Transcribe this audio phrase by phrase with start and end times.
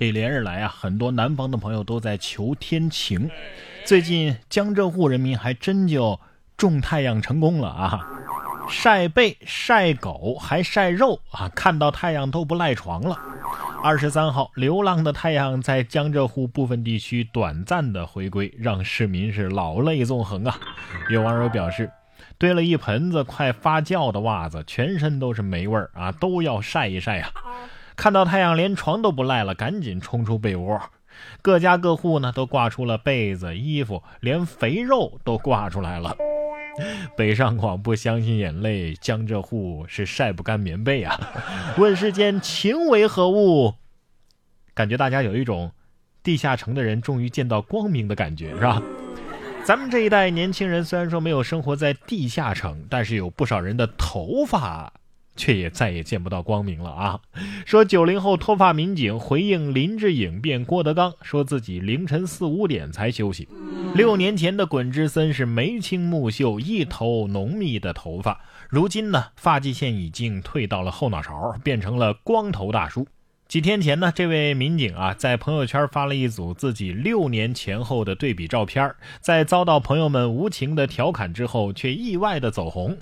[0.00, 3.28] 这连日来啊，很多南方的朋友都在求天晴。
[3.84, 6.18] 最近江浙沪人民还真就
[6.56, 8.00] 种太阳成功了啊！
[8.70, 13.18] 晒被、晒狗还晒肉啊，看到太阳都不赖床了。
[13.82, 20.58] 二十三号，流浪的太阳在江浙沪部分地区短暂的回归，让市民是老泪纵横啊！
[21.10, 21.90] 有网友表示，
[22.38, 27.30] 堆了一盆子快发酵的袜子，全身都是霉味儿啊，都要晒一晒呀。
[28.00, 30.80] 看到太阳，连床都不赖了，赶紧冲出被窝。
[31.42, 36.16] 各家各户呢都挂出了被子、衣服，连肥肉都挂出来了。
[37.14, 41.20] 北上广不相信眼泪，江浙沪是晒不干棉被啊！
[41.76, 43.74] 问世间情为何物？
[44.72, 45.70] 感觉大家有一种
[46.22, 48.80] 地下城的人终于见到光明的感觉，是吧？
[49.62, 54.90] 咱们这一代年轻人虽然说没有生活在地下城，但是有不少人的头发。
[55.40, 57.18] 却也再也见不到光明了啊！
[57.64, 63.48] 说九零后脱发民警回应林志颖变郭德纲，说自己凌晨四五点才休息。
[63.94, 73.06] 六年前的滚之森是眉清目秀，一头浓密的头发，如今呢，发际线已经退到了后脑勺，变成了光头大叔。
[73.50, 82.96] 几天前呢，这位民警啊，在朋友圈发了一组自己六年前后的对比照片，在遭到朋友们无情的调侃之后，却意外的走红。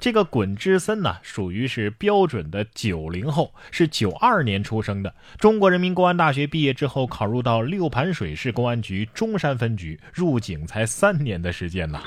[0.00, 5.14] 这个滚之森呢，属于是标准的九零后，是九二年出生的。
[5.38, 12.00] 中国人民公安大学毕业之后，考入到六盘水市公安局中山分局，入警才三年的时间呢。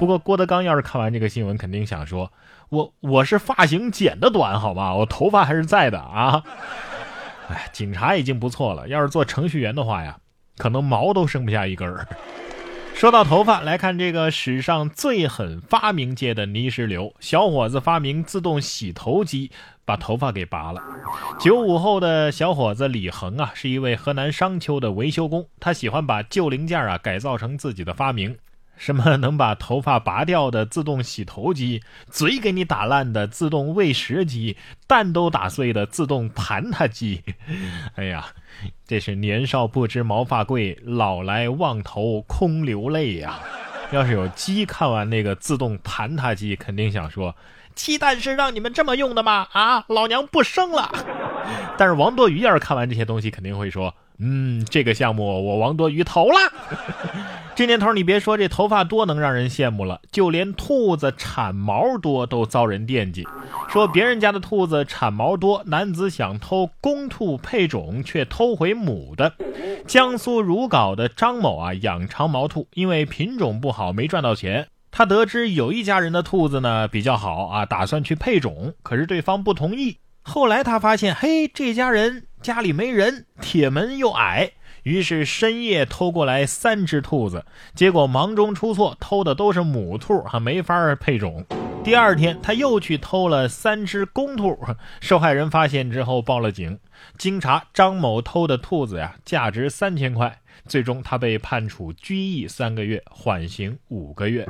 [0.00, 2.32] 不过郭德纲要是看完这个新闻，肯定想说。
[2.72, 6.42] 我我是发型剪的短，好吧，我头发还是在的啊。
[7.50, 10.16] 哎，警察已经不错了，要是做程序员的话呀，
[10.56, 12.08] 可能毛都剩不下一根儿。
[12.94, 19.50] 说到头发，来看这个史上最狠发明界的泥石流，小伙子发明自动洗头机，
[19.84, 20.80] 把头发给拔了。
[21.38, 28.34] 九五后的小伙子李恒啊，是一位河南商丘的维修工，他喜欢把旧零件啊改造成自己的发明。
[28.76, 34.56] 什么能把头发拔掉的自动洗头机，嘴给你打烂的自动喂食机，
[34.86, 37.22] 蛋都打碎的自动盘它机？
[37.94, 38.26] 哎呀，
[38.86, 43.38] 这是年少不知毛发贵，老来望头空流泪呀！
[43.92, 47.36] 要是有鸡看完那个自动盘它机，肯定想说：
[47.74, 49.46] 鸡蛋是让你们这么用的吗？
[49.52, 50.90] 啊，老娘不生了！
[51.76, 56.36] 但是王多鱼要是看完这些东西，肯定会说：嗯，这个项目我王多鱼投了。
[57.54, 63.26] 这年头，你别说这头发多能让人羡慕了，就连兔子产毛多都遭人惦记。
[63.68, 69.34] 说别人家的兔子产毛多，男子想偷公兔配种，却偷回母的。
[69.86, 74.68] 江苏如皋的张某啊，养长毛兔，因为品种不好，没赚到钱。
[74.90, 79.98] 他得知有一家人的兔子呢比较好啊，打算去配种，可是对方不同意。
[80.22, 84.50] 后来他发现，嘿，这家人家里没人，铁门又矮。
[84.82, 91.46] 于是深夜偷过来三只兔子，结果忙中出错，偷的都是母兔，还没法配种。
[91.84, 94.58] 第二天他又去偷了三只公兔，
[95.00, 96.80] 受害人发现之后报了警。
[97.16, 100.40] 经查，张某偷的兔子呀，价值三千块。
[100.66, 104.48] 最终他被判处拘役三个月，缓刑五个月。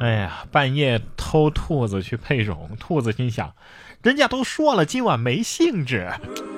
[0.00, 3.54] 哎呀，半夜偷兔子去配种，兔子心想。
[4.02, 6.10] 人家都说了，今晚没兴致。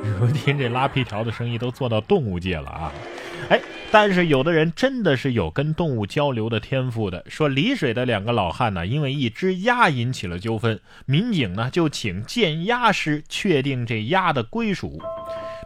[0.03, 2.93] 如今这拉皮条的生意都做到动物界了啊！
[3.51, 3.61] 哎，
[3.91, 7.25] 但是有的人真的是有跟动物交流的天赋的。
[7.29, 15.01] 说丽水的两个老汉呢，因为一只鸭引起了纠纷，民警呢就请鉴鸭师确定这鸭的归属。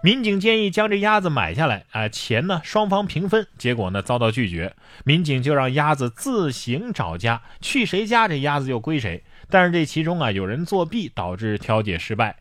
[0.03, 3.47] 民警建议将这鸭子买下来，啊，钱呢双方平分。
[3.57, 9.23] 结果呢遭到拒绝，民警就让鸭子自行找家，去谁家这鸭子就归谁。
[9.49, 12.37] 但是这其中啊有人作弊，导致调解失败，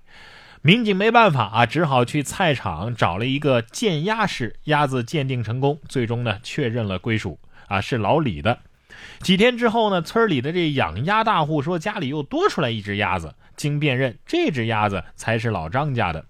[0.63, 8.59] 民警没办法啊，只好去菜场找了一个鉴鸭师，鸭子鉴定成功，最终呢确认了归属啊是老李的。
[9.21, 16.23] 几天之后呢，村里的这养鸭大户说家里又多出来一只鸭子，经辨认，这只鸭子才是老张家的。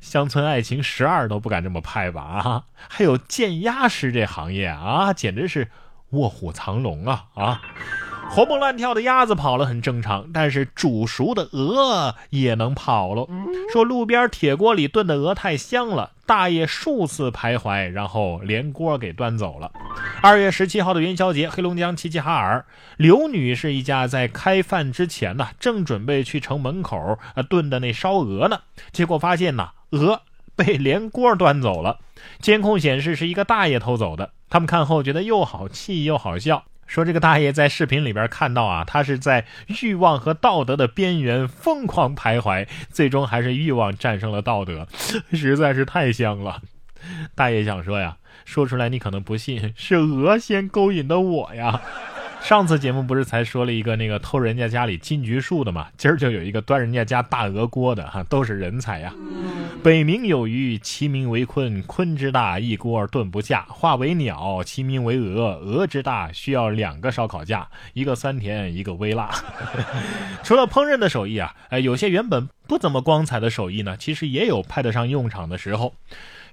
[0.00, 2.64] 乡村爱情十二都不敢这么拍吧啊！
[2.88, 5.68] 还有鉴鸭师这行业啊，简直是
[6.10, 7.60] 卧虎藏龙啊啊！
[8.34, 13.28] 活蹦乱跳的鸭子跑了很正常，但是煮熟的鹅也能跑喽。
[13.70, 19.70] 说路边铁锅里炖的鹅太香了，大爷数次徘徊，然后连锅给端走了。
[20.22, 22.64] 二月十七号的元宵节，黑龙江齐齐哈尔
[22.96, 28.60] 刘女士一家在开饭之前呢，正准备去城门口啊炖的那烧鹅呢，
[28.92, 30.22] 结果发现呐，鹅
[30.56, 31.98] 被连锅端走了。
[32.40, 34.30] 监控显示是一个大爷偷走的。
[34.48, 36.64] 他们看后觉得又好气又好笑。
[36.86, 39.46] 说这个大爷在视频里边看到啊，他是在
[39.82, 44.86] 欲望和道德的边缘疯狂徘徊，最终还是欲望战胜了道德，
[45.32, 46.60] 实在是太香了。
[47.34, 51.80] 大爷想说呀，说出来你可能不信，是鹅先勾引的我呀。
[52.42, 55.86] 上次节目不是才说了一个那个偷人家家里金桔树的嘛？
[55.96, 59.14] 今儿就有一个端人家家大鹅锅的哈，都是人才呀。
[59.82, 69.28] 北冥有鱼，其名为鲲，鲲之大，一锅炖不下；化为鸟，其名为鹅，鹅之大，需要两个烧烤架，一个酸甜，一个微辣。
[70.44, 75.92] 除了烹饪的手艺啊，哎，有些原本不怎么光彩的手艺呢，其实也有派得上用场的时候。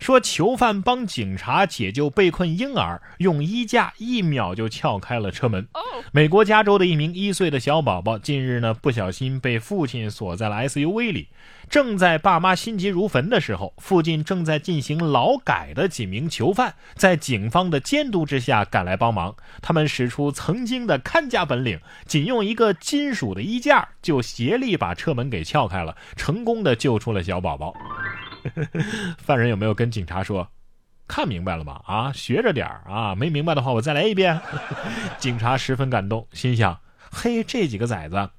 [0.01, 5.67] 说囚犯帮警察解救被困婴儿，用衣架一秒就撬开了车门。
[6.13, 11.27] 美国加州的一名一岁的小宝宝近日呢不小心被父亲锁在了 SUV 里，
[11.69, 19.35] 正在爸妈心急如焚的时候，附近正在进行劳改的几名囚犯在警方的监督之下赶来帮忙。
[19.61, 27.73] 他们使出曾经的看家本领，仅用一个金属的衣架就协力把车门给撬开了，成功的救出了小宝宝。
[29.17, 30.47] 犯人有没有跟警察说？
[31.07, 31.81] 看明白了吗？
[31.87, 33.15] 啊，学着点儿啊！
[33.15, 34.39] 没明白的话，我再来一遍。
[35.17, 36.79] 警察十分感动，心想：
[37.11, 38.29] 嘿，这几个崽子，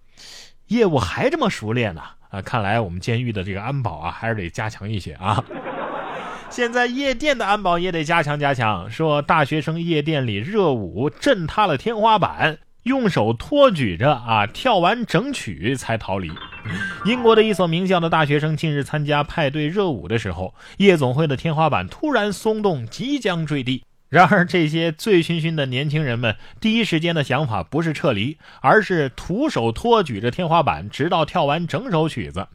[0.69, 2.00] 业务还这么熟练呢！
[2.28, 5.44] 啊，看来我们监狱的这个安保啊，还是得加强一些啊。
[6.49, 8.88] 现在夜店的安保也得加强加强。
[8.88, 12.58] 说大学生夜店里热舞震塌了天花板。
[12.84, 16.31] 用手托举着啊，跳完整曲才逃离。
[17.05, 23.85] 英国的一所名校的大学生近日参加派对热舞的时候，夜总会的天花板突然松动，即将坠地。
[24.09, 32.49] 然而，这些醉醺醺的年轻人们第一时间的想法不是撤离，而是徒手托举着天花板，直到跳完整首曲子。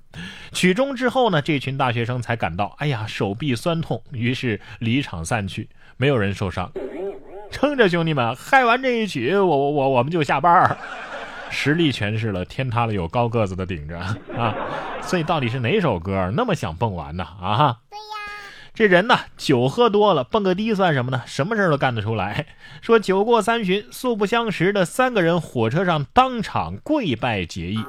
[0.51, 6.69] 曲终之后呢，这群大学生才感到，哎呀，手臂酸痛，于是离场散去，没有人受伤。
[7.49, 10.77] 撑着，兄弟们，嗨完这一曲，我我我我们就下班儿。
[11.55, 13.97] 实力诠释了天塌了有高个子的顶着
[14.37, 14.53] 啊！
[15.01, 17.23] 所以到底是哪首歌那么想蹦完呢？
[17.23, 17.77] 啊？
[17.89, 18.03] 对呀，
[18.73, 21.23] 这人呢，酒喝多了蹦个迪算什么呢？
[21.25, 22.45] 什么事儿都干得出来。
[22.83, 27.79] 说酒过三巡，素不相识的三个人火车上当场跪拜结义。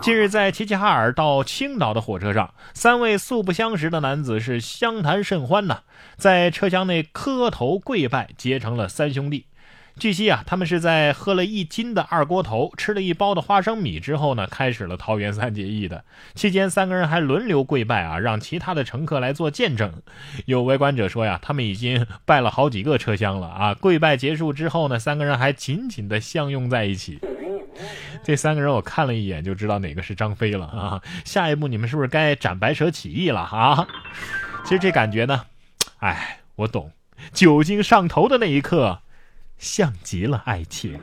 [0.00, 5.80] 近日在齐齐哈尔到青岛的火车上，三位素不相识的男子是相谈甚欢呐。
[6.16, 9.44] 在车厢内磕头跪拜，结成了三兄弟。
[9.98, 16.04] 据悉啊，他们是在喝了一斤的二锅头，吃了一包的花生米之后呢，开始了桃园三结义的。
[16.34, 19.92] 期间，三个人还轮流跪拜啊，让其他的乘客来做见证。
[20.46, 23.74] 有围观者说呀，他们已经拜了好几个车厢了啊。
[23.74, 27.18] 跪拜结束之后呢，三个人还紧紧的相拥在一起。
[28.22, 31.02] 这三个人我看了一眼就知道哪个是张飞了啊。
[31.24, 33.86] 下一步你们是不是该斩白蛇起义了啊？
[34.64, 35.44] 其实这感觉呢。
[35.98, 36.92] 哎，我懂，
[37.32, 39.00] 酒精上头的那一刻，
[39.60, 40.98] 像极了爱情。